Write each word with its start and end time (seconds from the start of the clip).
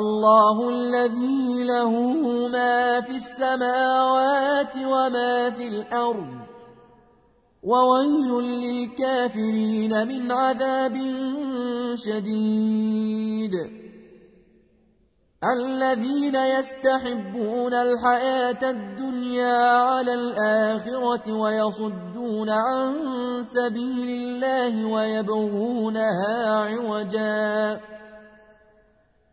الله 0.00 0.68
الذي 0.68 1.64
له 1.64 1.90
ما 2.48 3.00
في 3.00 3.16
السماوات 3.16 4.76
وما 4.76 5.50
في 5.50 5.68
الأرض 5.68 6.26
وويل 7.62 8.30
للكافرين 8.42 10.08
من 10.08 10.32
عذاب 10.32 10.96
شديد. 11.94 13.52
الذين 15.60 16.34
يستحبون 16.34 17.74
الحياة 17.74 18.70
الدنيا 18.70 19.80
على 19.80 20.14
الآخرة 20.14 21.32
ويصدون 21.32 22.50
عن 22.50 22.94
سبيل 23.42 24.08
الله 24.08 24.86
ويبغونها 24.86 26.46
عوجاً. 26.46 27.80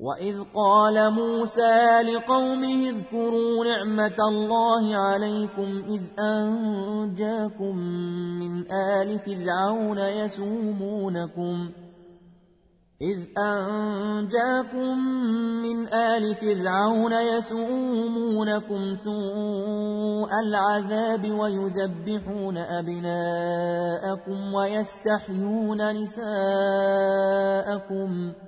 وإذ 0.00 0.42
قال 0.54 1.10
موسى 1.10 2.02
لقومه 2.02 2.90
اذكروا 2.90 3.64
نعمة 3.64 4.16
الله 4.28 4.96
عليكم 4.96 5.84
إذ 5.88 6.00
أنجاكم 6.18 7.76
من 8.38 8.72
آل 8.72 9.18
فرعون 9.18 9.98
يسومونكم 9.98 11.70
إذ 13.02 13.18
أنجاكم 13.38 14.98
من 15.62 15.88
آل 15.94 16.34
فرعون 16.34 17.12
يسومونكم 17.12 18.96
سوء 18.96 20.30
العذاب 20.40 21.30
ويذبحون 21.30 22.56
أبناءكم 22.56 24.54
ويستحيون 24.54 26.02
نساءكم 26.02 26.92
ۖ 28.44 28.47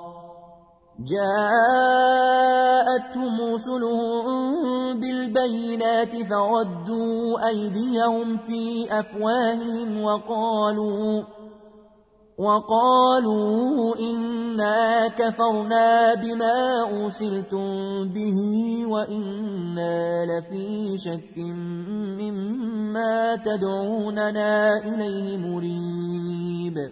جاءتهم 1.05 2.03
رسلهم 3.53 4.99
بالبينات 4.99 6.15
فردوا 6.15 7.47
أيديهم 7.47 8.37
في 8.37 8.87
أفواههم 8.99 10.03
وقالوا 10.03 11.23
وقالوا 12.37 13.95
إنا 13.99 15.07
كفرنا 15.07 16.13
بما 16.13 16.83
أرسلتم 16.83 17.67
به 18.13 18.39
وإنا 18.85 20.25
لفي 20.25 20.97
شك 20.97 21.37
مما 22.17 23.35
تدعوننا 23.35 24.77
إليه 24.77 25.37
مريب. 25.37 26.91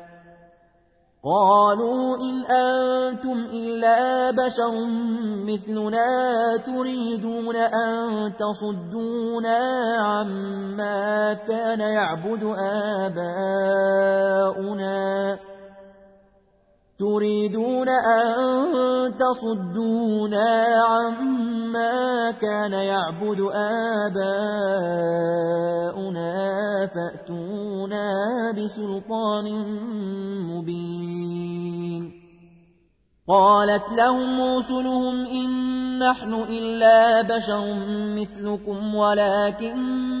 قالوا 1.23 2.17
إن 2.17 2.45
أنتم 2.45 3.45
إلا 3.53 4.31
بشر 4.31 4.73
مثلنا 5.45 6.57
تريدون 6.65 7.55
أن 7.55 8.33
تصدونا 8.39 9.57
عما 10.01 11.33
كان 11.33 11.79
يعبد 11.79 12.43
آباؤنا. 13.05 13.81
تريدون 17.01 17.89
أن 17.89 19.13
تصدونا 19.17 20.65
عما 20.89 22.31
كان 22.31 22.73
يعبد 22.73 23.39
آباؤنا 24.11 24.51
فأتونا 26.87 28.11
بسلطان 28.57 29.47
مبين. 30.51 32.21
قالت 33.27 33.91
لهم 33.97 34.57
رسلهم 34.57 35.25
إن 35.25 35.49
نحن 35.99 36.33
إلا 36.33 37.21
بشر 37.21 37.73
مثلكم 38.15 38.95
ولكن 38.95 40.20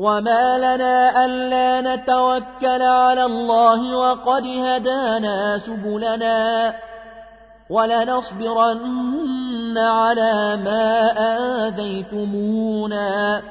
وما 0.00 0.58
لنا 0.58 1.24
ألا 1.24 1.80
نتوكل 1.80 2.82
على 2.82 3.24
الله 3.24 3.96
وقد 3.96 4.46
هدانا 4.46 5.58
سبلنا 5.58 6.74
ولنصبرن 7.70 8.80
على 9.78 10.56
ما 10.64 11.12
آذيتمونا 11.66 13.42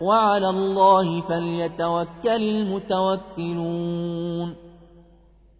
وعلى 0.00 0.48
الله 0.48 1.20
فليتوكل 1.20 2.42
المتوكلون 2.54 3.84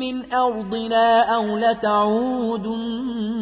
من 0.00 0.32
أرضنا 0.34 1.22
أو 1.34 1.56
لتعودن 1.58 3.19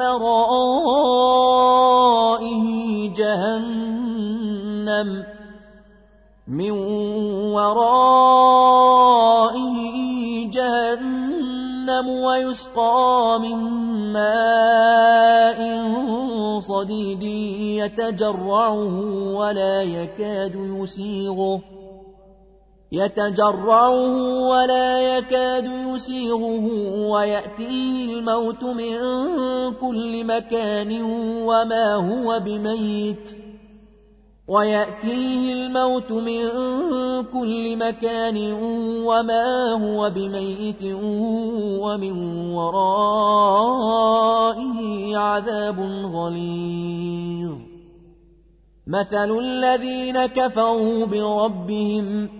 ورائه 0.00 1.90
جهنم 3.16 5.08
من 6.48 6.70
ورائه 7.54 8.90
جهنم 10.50 12.08
ويسقى 12.08 13.38
من 13.42 13.56
ماء 14.12 15.60
صديد 16.60 17.22
يتجرعه 17.82 18.84
ولا 19.34 19.82
يكاد 19.82 20.54
يسيغه 20.54 21.60
يتجرعه 22.92 24.48
ولا 24.48 25.18
يكاد 25.18 25.70
يسيغه 25.94 26.68
ويأتيه 27.10 28.14
الموت 28.14 28.64
من 28.64 28.98
كل 29.72 30.24
مكان 30.24 31.02
وما 31.42 31.94
هو 31.94 32.40
بميت. 32.40 33.36
ويأتيه 34.48 35.52
الموت 35.52 36.12
من 36.12 36.48
كل 37.32 37.76
مكان 37.76 38.52
وما 39.06 39.72
هو 39.72 40.10
بميت 40.10 40.82
ومن 41.82 42.12
ورائه 42.52 44.00
عذاب 45.16 45.80
غليظ. 46.14 47.52
مثل 48.86 49.38
الذين 49.38 50.26
كفروا 50.26 51.06
بربهم 51.06 52.39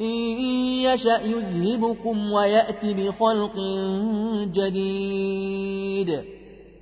إن 0.00 0.06
يشأ 0.84 1.20
يذهبكم 1.22 2.32
ويأت 2.32 2.84
بخلق 2.84 3.52
جديد. 4.54 6.24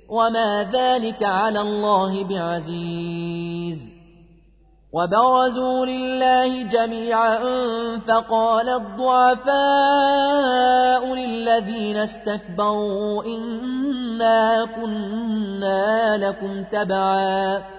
وما 0.09 0.69
ذلك 0.73 1.23
على 1.23 1.61
الله 1.61 2.23
بعزيز. 2.23 3.89
وبرزوا 4.93 5.85
لله 5.85 6.63
جميعا 6.63 7.37
فقال 8.07 8.69
الضعفاء 8.69 9.55
للذين 11.15 11.97
استكبروا 11.97 13.23
إنا 13.23 14.65
كنا 14.75 16.17
لكم 16.17 16.63
تبعاً. 16.63 17.78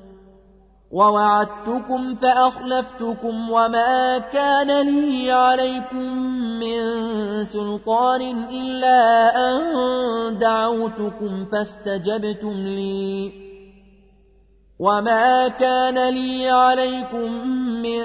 ووعدتكم 0.91 2.15
فأخلفتكم 2.15 3.51
وما 3.51 4.17
كان 4.17 4.81
لي 4.81 5.31
عليكم 5.31 6.13
من 6.59 6.81
سلطان 7.43 8.43
إلا 8.49 9.31
أن 9.35 9.61
دعوتكم 10.37 11.45
فاستجبتم 11.51 12.53
لي. 12.53 13.31
وما 14.79 15.47
كان 15.47 16.09
لي 16.09 16.49
عليكم 16.49 17.47
من 17.83 18.03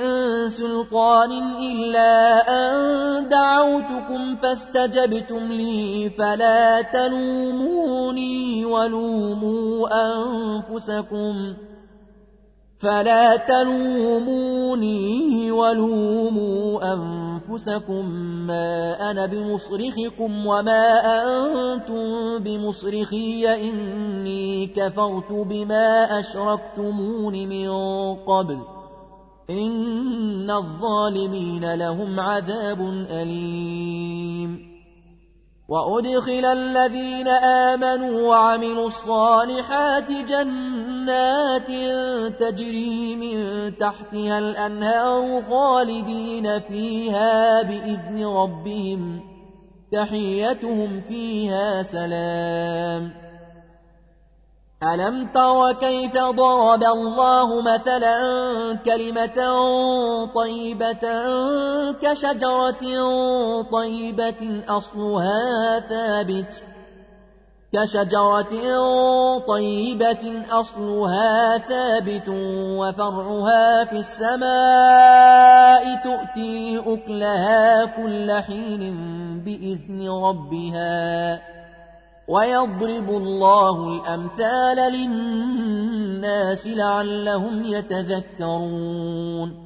سلطان 0.49 1.33
إلا 1.59 2.43
أن 2.49 3.29
دعوتكم 3.29 4.37
فاستجبتم 4.37 5.53
لي. 5.53 6.11
فلا 6.19 6.83
تلوموني 6.83 8.65
ولوموا 8.65 9.89
أنفسكم. 9.93 11.55
فلا 12.79 13.37
تلوموني 13.37 14.97
ولوموا 15.51 16.95
أنفسكم 16.95 18.11
ما 18.47 19.11
أنا 19.11 19.27
بمصرخكم 19.27 20.47
وما 20.47 21.01
أنتم 21.75 22.39
بمصرخي 22.39 23.55
إني 23.55 24.67
كفرت 24.67 25.33
بما 25.33 26.19
أشركتمون 26.21 27.49
من 27.49 27.71
قبل 28.15 28.59
إن 29.51 30.51
الظالمين 30.51 31.75
لهم 31.75 32.21
عذاب 32.21 32.81
أليم 33.11 34.77
وأدخل 35.69 36.45
الذين 36.45 37.29
آمنوا 37.29 38.29
وعملوا 38.29 38.87
الصالحات 38.87 40.11
جنات 40.11 40.76
تجري 42.41 43.17
من 43.17 43.39
تحتها 43.79 44.39
الأنهار 44.39 45.43
خالدين 45.51 46.61
فيها 46.61 47.63
بإذن 47.63 48.27
ربهم 48.27 49.21
تحيتهم 49.93 51.01
فيها 51.01 51.83
سلام. 51.83 53.13
ألم 54.83 55.27
تر 55.35 55.73
كيف 55.73 56.13
ضرب 56.13 56.83
الله 56.83 57.63
مثلا 57.63 58.19
كلمة 58.85 59.39
طيبة 60.35 61.05
كشجرة 62.03 62.83
طيبة 63.63 64.63
أصلها 64.69 65.81
ثابت. 65.81 66.76
كشجرة 67.77 68.53
طيبة 69.39 70.45
أصلها 70.51 71.59
ثابت 71.59 72.29
وفرعها 72.79 73.85
في 73.85 73.97
السماء 73.97 75.85
تؤتي 76.05 76.79
أكلها 76.87 77.85
كل 77.85 78.33
حين 78.33 78.81
بإذن 79.45 80.09
ربها 80.09 81.43
ويضرب 82.29 83.11
الله 83.11 83.89
الأمثال 83.89 84.93
للناس 84.93 86.67
لعلهم 86.67 87.65
يتذكرون 87.65 89.66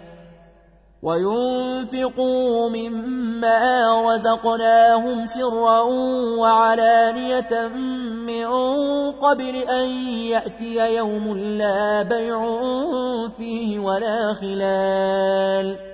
وينفقوا 1.03 2.69
مما 2.69 4.01
رزقناهم 4.01 5.25
سرا 5.25 5.81
وعلانية 6.39 7.67
من 8.27 8.47
قبل 9.11 9.55
أن 9.55 9.89
يأتي 10.07 10.95
يوم 10.95 11.37
لا 11.37 12.03
بيع 12.03 12.39
فيه 13.37 13.79
ولا 13.79 14.33
خلال. 14.33 15.91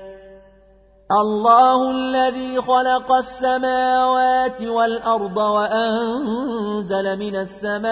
الله 1.11 1.91
الذي 1.91 2.61
خلق 2.61 3.11
السماوات 3.11 4.61
والأرض 4.61 5.37
وأنزل 5.37 7.19
من 7.19 7.35
السماء 7.35 7.87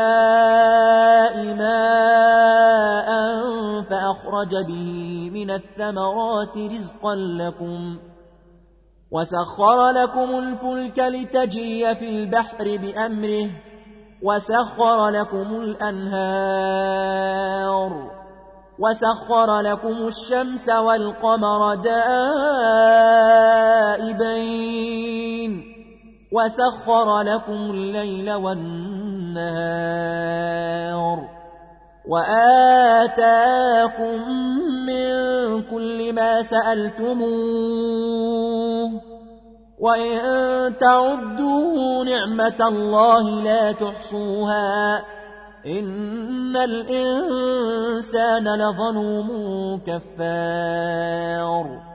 ماء 1.55 2.74
فأخرج 4.15 4.49
به 4.67 5.29
من 5.33 5.51
الثمرات 5.51 6.57
رزقا 6.57 7.15
لكم 7.15 7.97
وسخر 9.11 9.89
لكم 9.91 10.39
الفلك 10.39 10.99
لتجري 10.99 11.95
في 11.95 12.09
البحر 12.09 12.77
بأمره 12.77 13.49
وسخر 14.23 15.09
لكم 15.09 15.55
الأنهار 15.61 16.55
وسخر 18.79 19.59
لكم 19.61 20.07
الشمس 20.07 20.69
والقمر 20.69 21.75
دائبين 21.75 22.05
وسخر 26.31 27.21
لكم 27.21 27.71
الليل 27.71 28.33
والنهار 28.33 29.75
وآتاكم 32.07 34.03
من 34.85 35.61
كل 35.61 36.13
ما 36.13 36.41
سألتموه. 36.41 37.25
وإن 39.79 40.19
تعدوا 40.79 42.03
نعمة 42.03 42.67
الله 42.67 43.43
لا 43.43 43.71
تحصوها. 43.71 45.05
إن 45.65 46.57
الإنسان 46.57 48.59
لظلوم 48.59 49.29
كفار. 49.87 51.94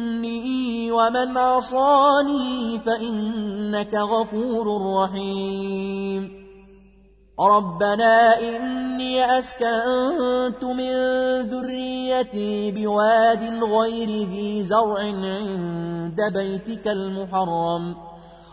ومن 0.91 1.37
عصاني 1.37 2.79
فإنك 2.79 3.93
غفور 3.93 4.95
رحيم 4.95 6.41
ربنا 7.39 8.39
إني 8.39 9.39
أسكنت 9.39 10.63
من 10.63 10.93
ذريتي 11.41 12.71
بواد 12.71 13.63
غير 13.63 14.09
ذي 14.09 14.63
زرع 14.63 14.99
عند 14.99 16.21
بيتك 16.33 16.87
المحرم 16.87 18.10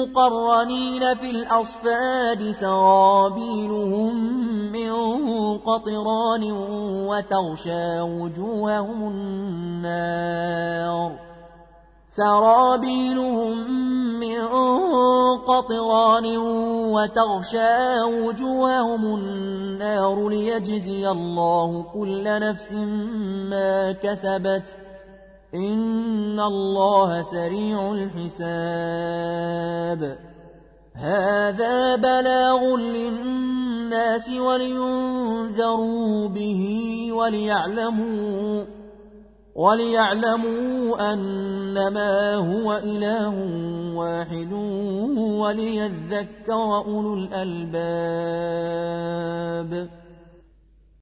مقرنين 0.00 1.14
في 1.14 1.30
الأصفاد 1.30 2.50
سرابيلهم 2.50 4.14
من 4.72 4.92
قطران 5.58 6.52
وتغشى 7.08 8.00
وجوههم 8.00 9.08
النار. 9.08 11.12
سرابيلهم 12.08 13.70
من 14.20 14.40
قطران 15.36 16.36
وتغشى 16.94 18.02
وجوههم 18.02 19.14
النار 19.14 20.28
ليجزي 20.28 21.10
الله 21.10 21.84
كل 21.94 22.24
نفس 22.24 22.72
ما 23.50 23.92
كسبت. 23.92 24.89
إن 25.54 26.40
الله 26.40 27.22
سريع 27.22 27.92
الحساب 27.92 28.40
هذا 30.94 31.96
بلاغ 31.96 32.76
للناس 32.76 34.28
ولينذروا 34.28 36.28
به 36.28 36.62
وليعلموا 37.12 38.64
وليعلموا 39.54 41.12
أنما 41.12 42.34
هو 42.34 42.76
إله 42.76 43.34
واحد 43.94 44.52
وليذكر 45.18 46.76
أولو 46.86 47.14
الألباب 47.14 47.80